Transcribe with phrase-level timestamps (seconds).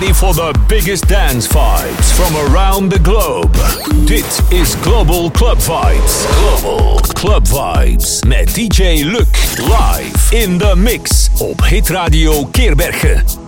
[0.00, 3.52] ready for the biggest dance vibes from around the globe.
[4.06, 6.26] Dit is Global Club Vibes.
[6.38, 13.47] Global Club Vibes met DJ Luc live in the mix op Hit Radio Keerbergen.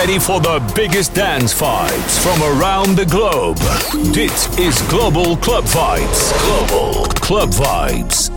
[0.00, 3.58] Ready for the biggest dance vibes from around the globe.
[4.14, 6.32] Dit is Global Club Vibes.
[6.40, 8.29] Global Club Vibes.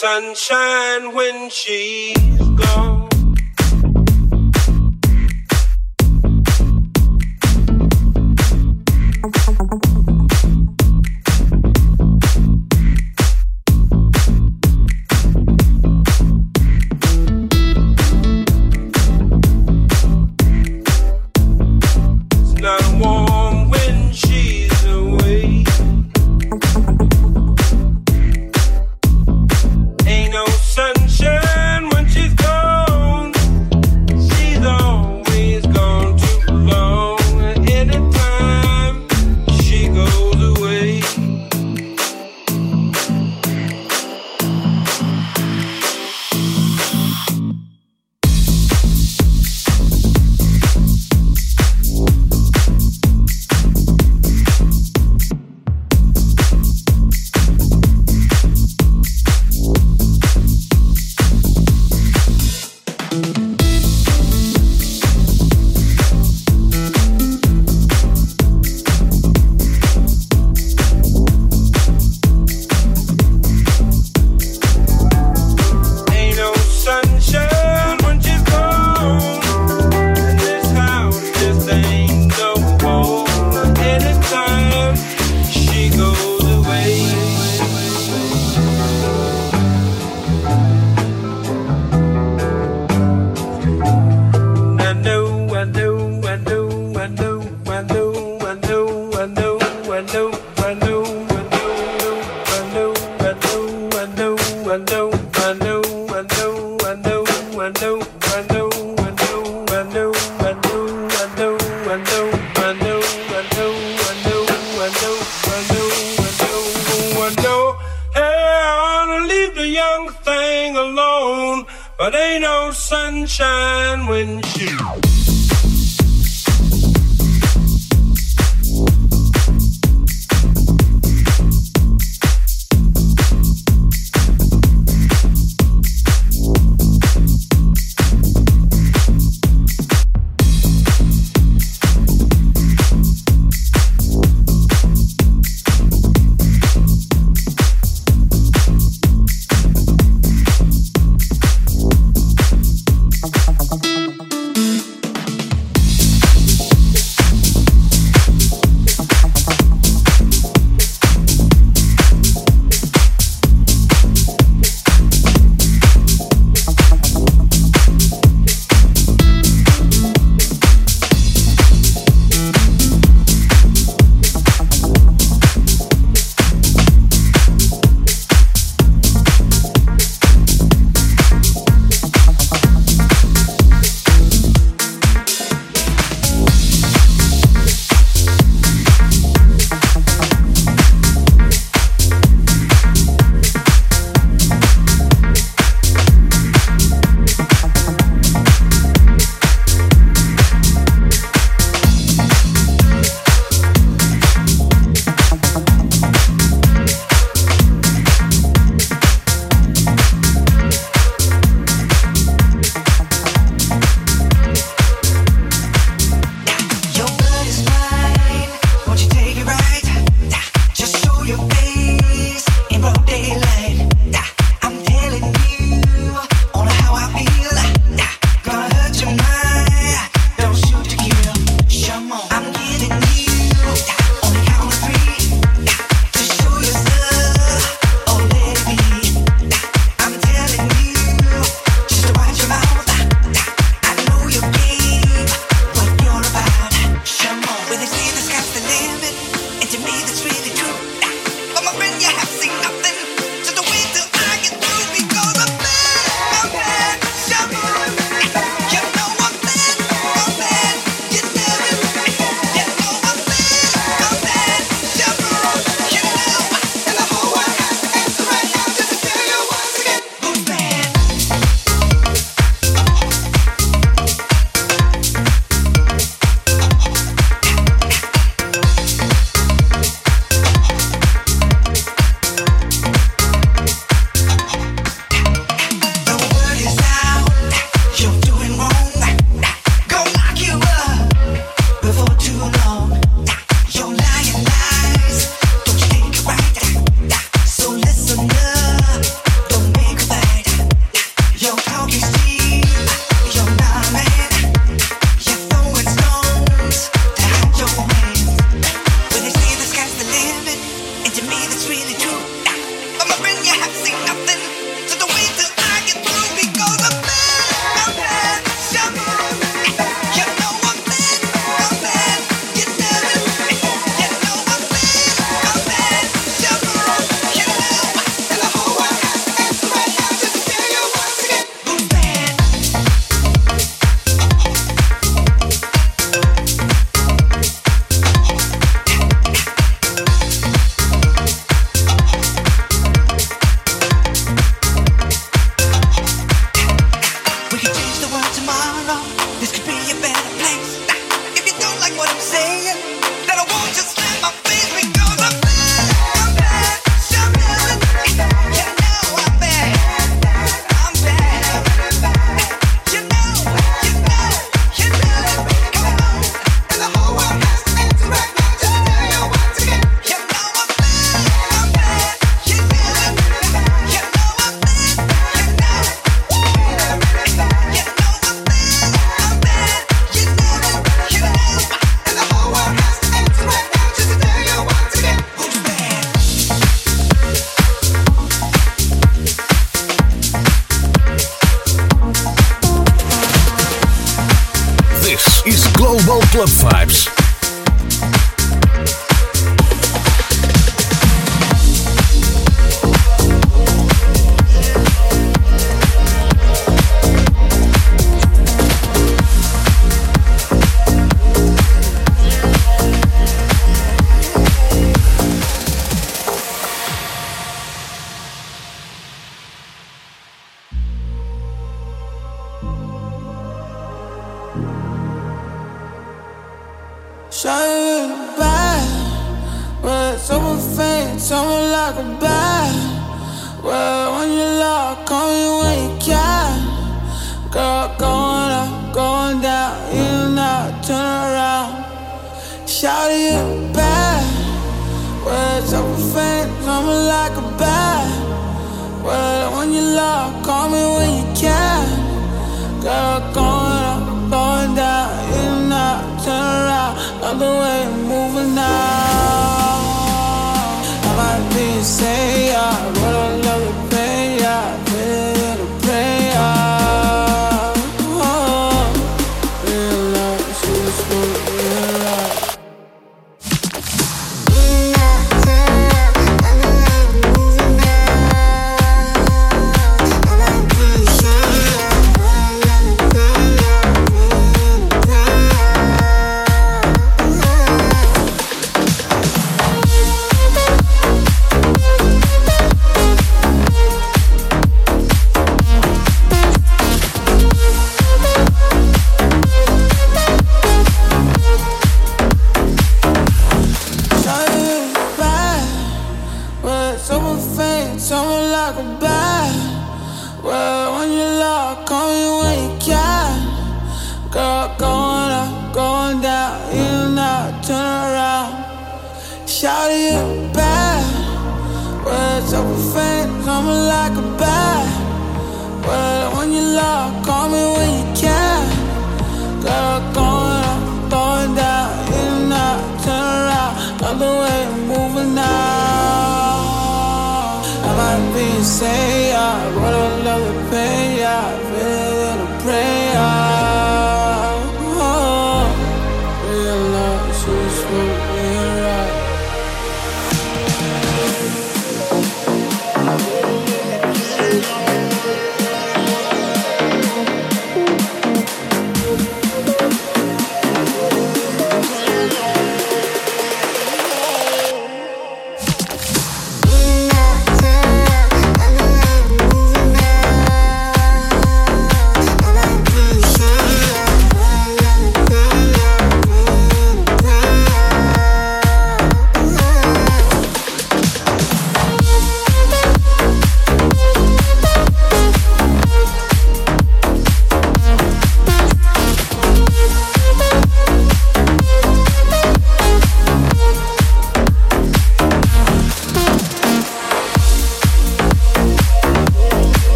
[0.00, 2.09] Sunshine when she's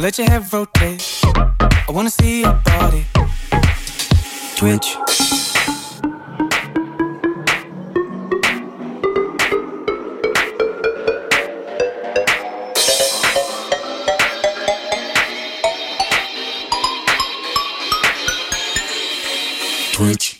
[0.00, 1.20] Let your head rotate.
[1.26, 3.04] I wanna see your body
[4.56, 4.96] twitch.
[19.92, 20.39] Twitch.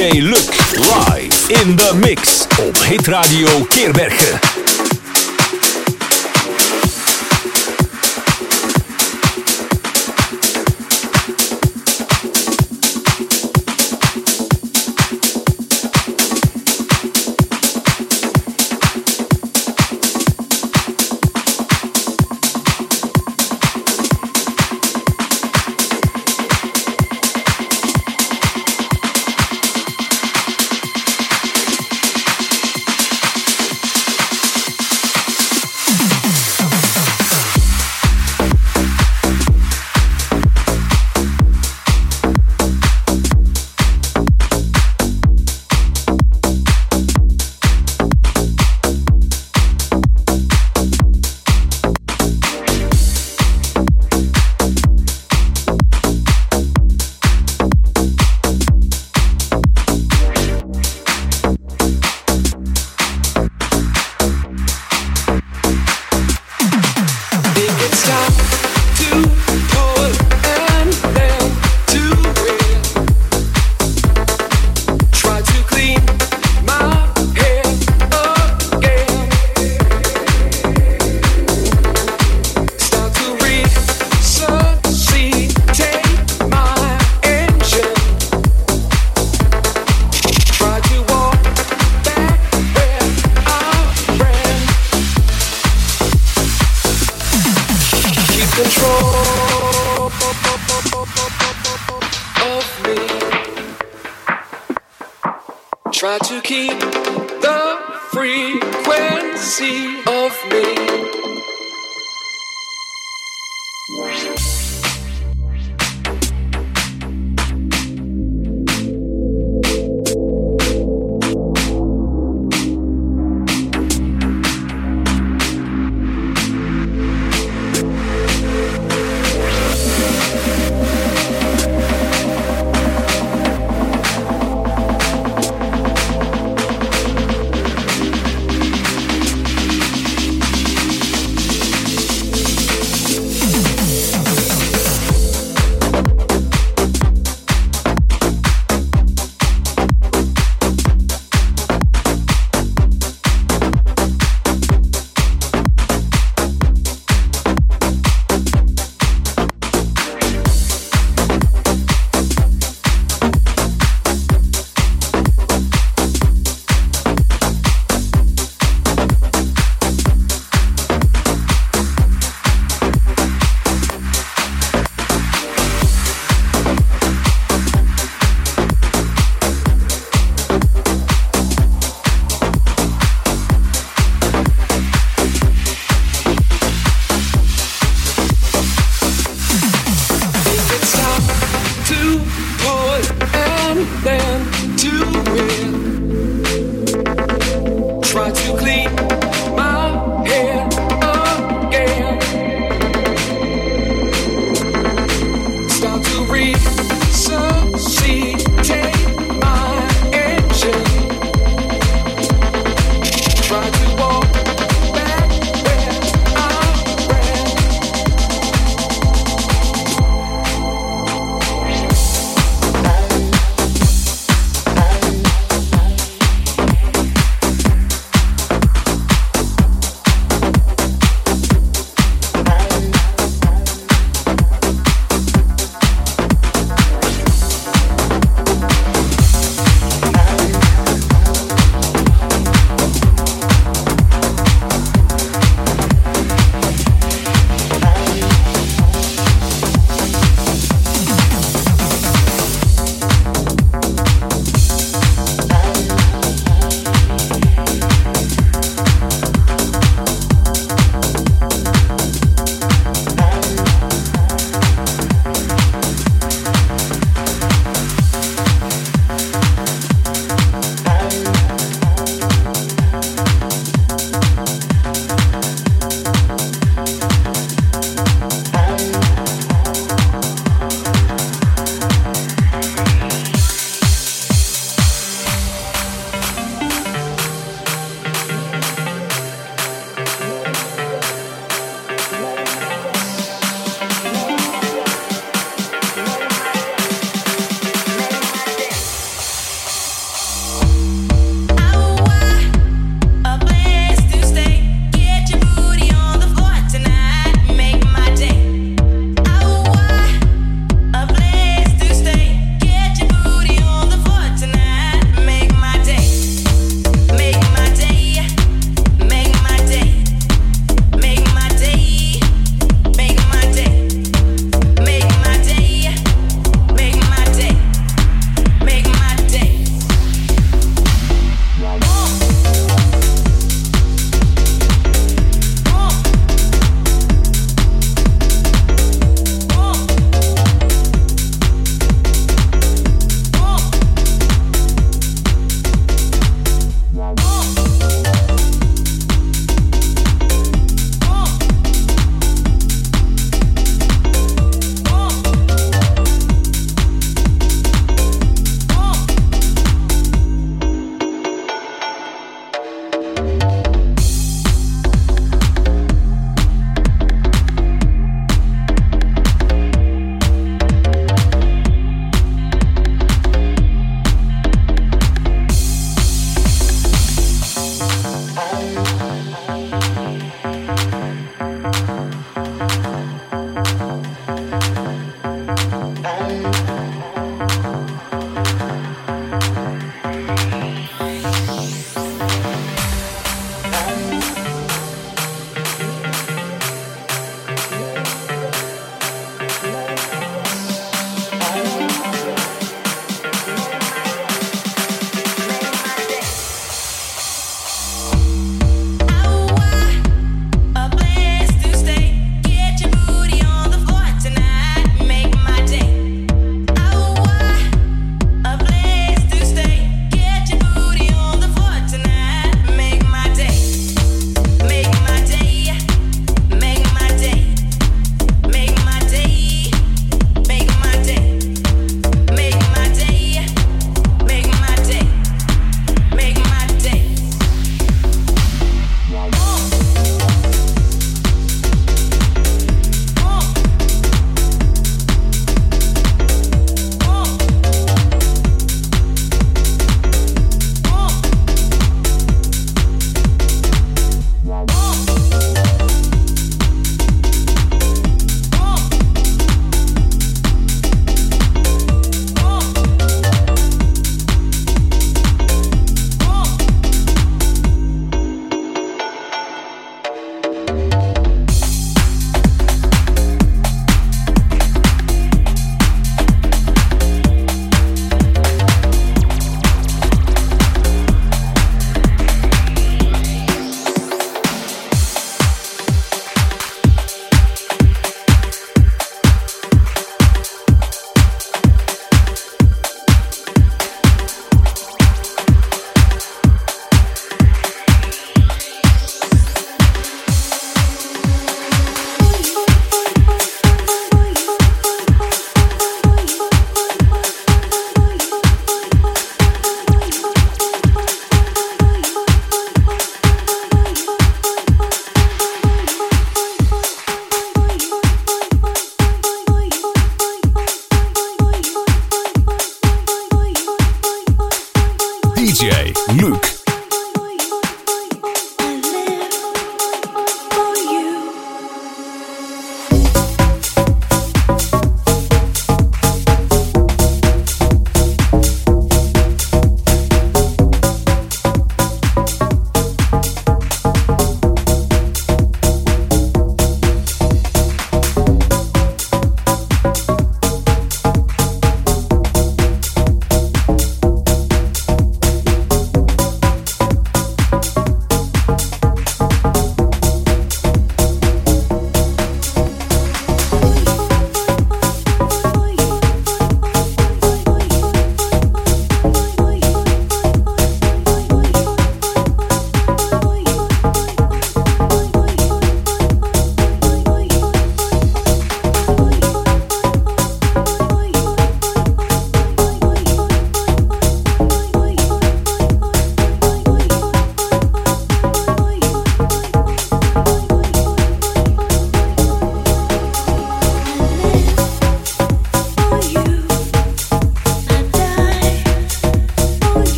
[0.00, 0.48] DJ Luc.
[0.78, 2.46] Live in the mix.
[2.58, 4.69] Op Hit Radio Keerbergen.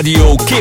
[0.00, 0.59] Radio Keerbergen.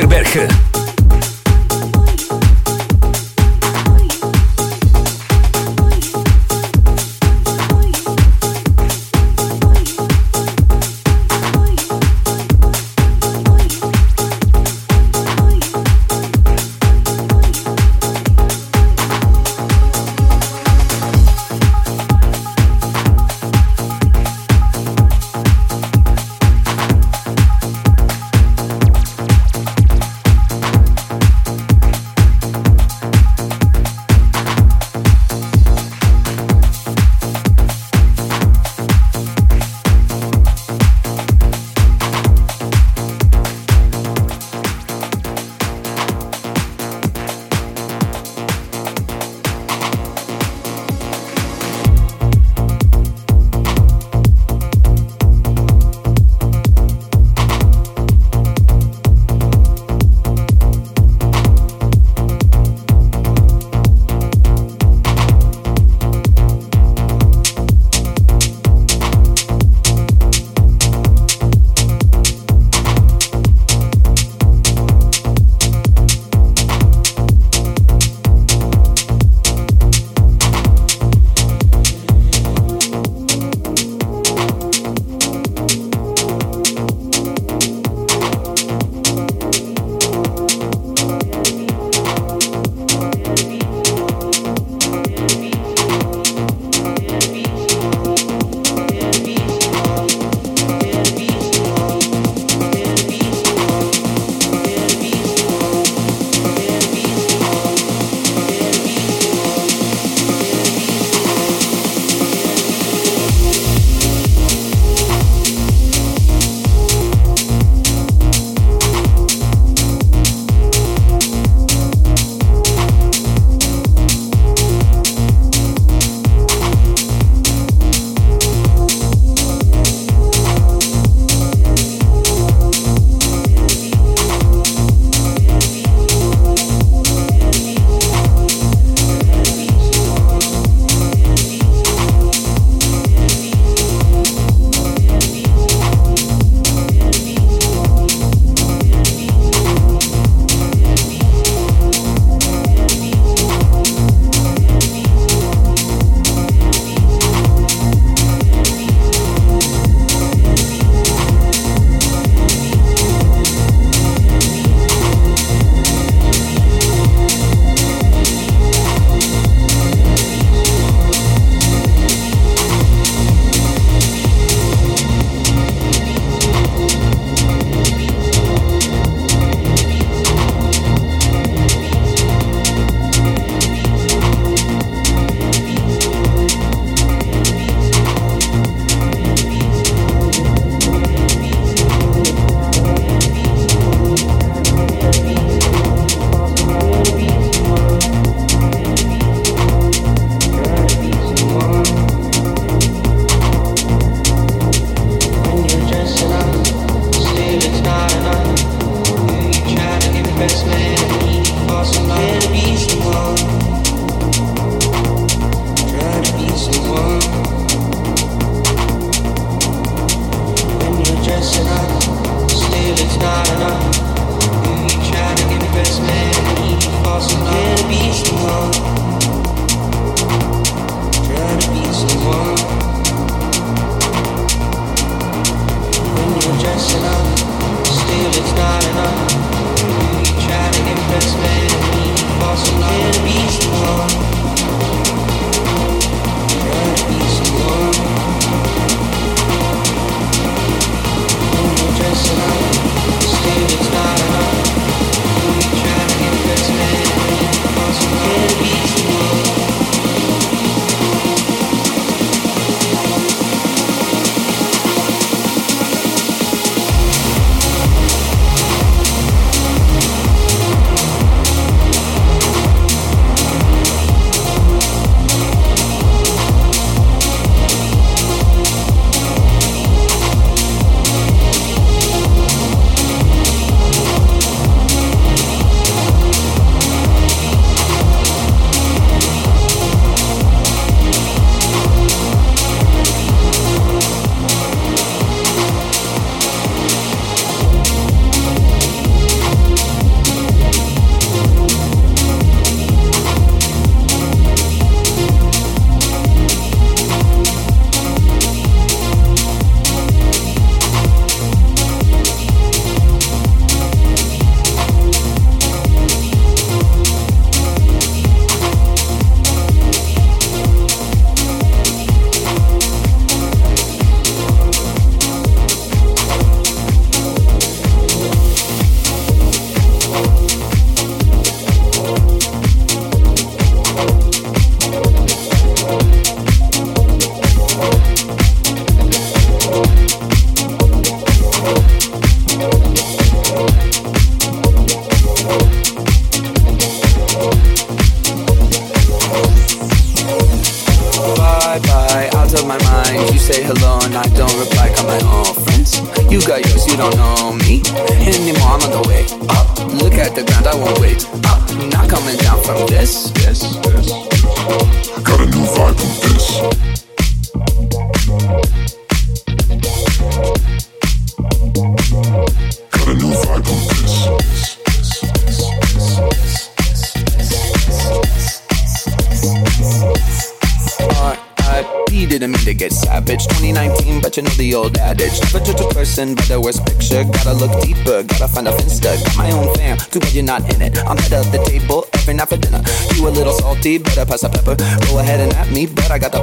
[390.50, 390.98] Not in it.
[391.06, 392.82] I'm head of the table every night for dinner.
[393.14, 394.74] You a little salty, better pass the pepper.
[395.06, 396.39] Go ahead and at me, but I got the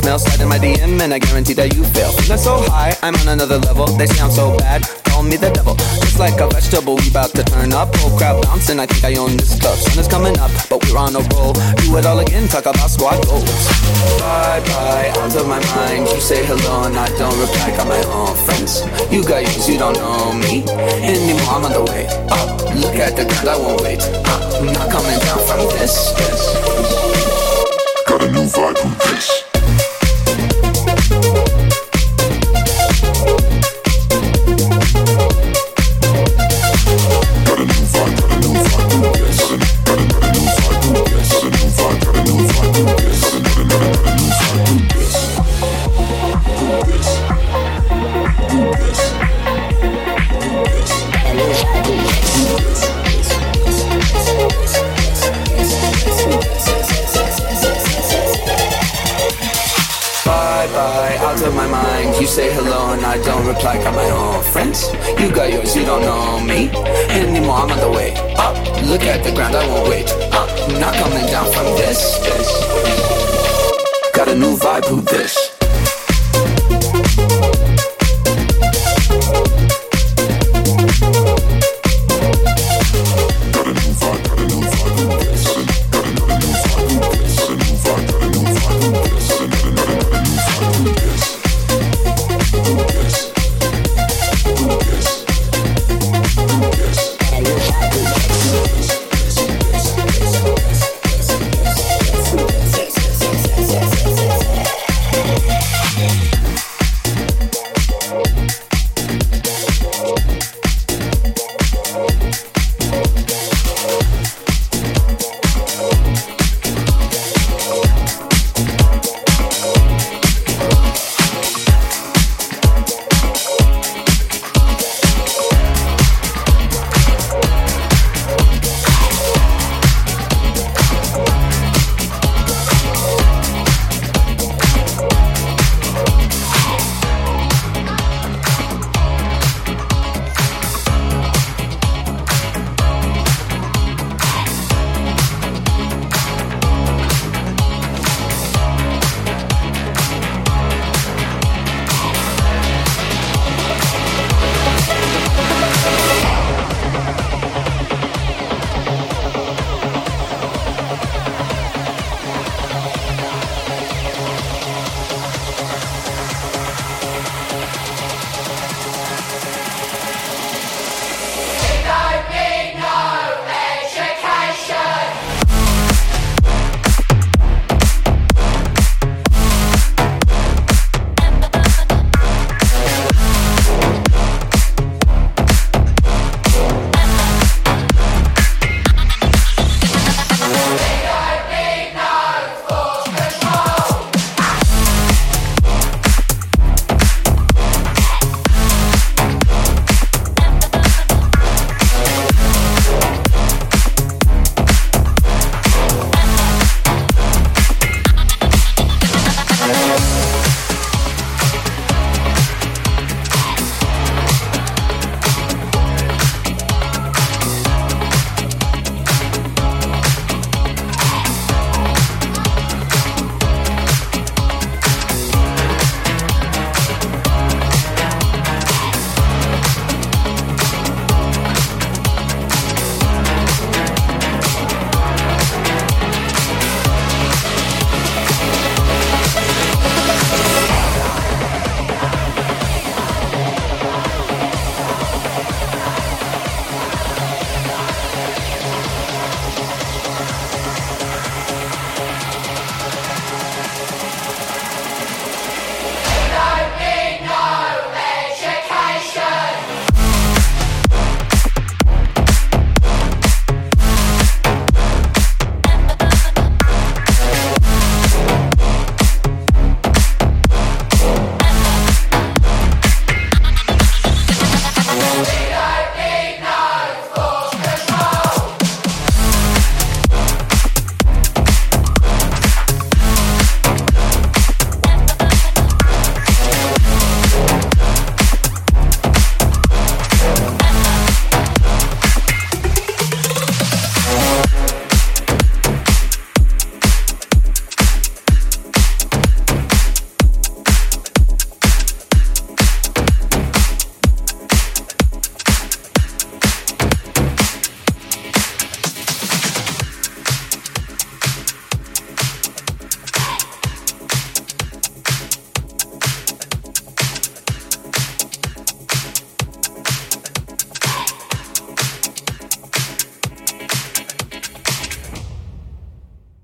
[0.00, 0.16] go.
[0.16, 2.12] Slide in my DM and I guarantee that you fail.
[2.12, 3.86] Feeling so high, I'm on another level.
[3.96, 5.74] They I'm so bad, call me the devil.
[6.02, 7.94] It's like a vegetable, we bout to turn up.
[7.96, 9.78] Whole crowd bouncing, I think I own this club.
[9.78, 11.52] Sun is coming up, but we're on a roll.
[11.52, 13.48] Do it all again, talk about squad goals.
[14.20, 16.08] Bye bye, out of my mind.
[16.08, 17.70] You say hello and I don't reply.
[17.76, 18.84] Got my own friends.
[19.12, 20.64] You got yours, you don't know me
[21.02, 21.54] anymore.
[21.54, 22.58] I'm on the way up.
[22.74, 24.42] Look at the ground, I won't wait up.
[24.62, 26.12] Not coming down from this.
[26.18, 26.42] this.
[28.06, 29.47] got a new vibe with this.